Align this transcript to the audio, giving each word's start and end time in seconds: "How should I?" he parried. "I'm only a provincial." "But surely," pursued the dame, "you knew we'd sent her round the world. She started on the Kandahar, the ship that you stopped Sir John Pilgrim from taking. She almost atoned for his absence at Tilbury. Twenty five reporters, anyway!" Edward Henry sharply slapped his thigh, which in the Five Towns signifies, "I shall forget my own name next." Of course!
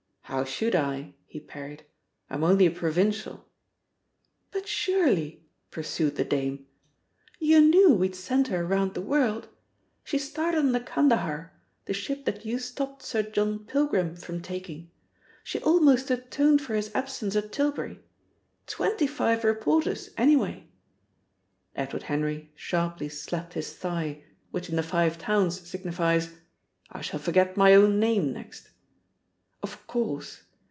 "How 0.25 0.45
should 0.45 0.75
I?" 0.75 1.15
he 1.27 1.41
parried. 1.41 1.83
"I'm 2.29 2.45
only 2.45 2.65
a 2.65 2.71
provincial." 2.71 3.49
"But 4.51 4.65
surely," 4.65 5.43
pursued 5.71 6.15
the 6.15 6.23
dame, 6.23 6.67
"you 7.37 7.59
knew 7.59 7.93
we'd 7.93 8.15
sent 8.15 8.47
her 8.47 8.65
round 8.65 8.93
the 8.93 9.01
world. 9.01 9.49
She 10.05 10.17
started 10.17 10.59
on 10.59 10.71
the 10.71 10.79
Kandahar, 10.79 11.51
the 11.83 11.91
ship 11.93 12.23
that 12.23 12.45
you 12.45 12.59
stopped 12.59 13.03
Sir 13.03 13.23
John 13.23 13.65
Pilgrim 13.65 14.15
from 14.15 14.41
taking. 14.41 14.89
She 15.43 15.59
almost 15.59 16.09
atoned 16.09 16.61
for 16.61 16.75
his 16.75 16.91
absence 16.95 17.35
at 17.35 17.51
Tilbury. 17.51 17.99
Twenty 18.67 19.07
five 19.07 19.43
reporters, 19.43 20.11
anyway!" 20.17 20.65
Edward 21.75 22.03
Henry 22.03 22.53
sharply 22.55 23.09
slapped 23.09 23.51
his 23.53 23.73
thigh, 23.75 24.23
which 24.51 24.69
in 24.69 24.77
the 24.77 24.81
Five 24.83 25.17
Towns 25.17 25.59
signifies, 25.59 26.29
"I 26.89 27.01
shall 27.01 27.19
forget 27.19 27.57
my 27.57 27.75
own 27.75 27.99
name 27.99 28.31
next." 28.31 28.69
Of 29.63 29.85
course! 29.85 30.41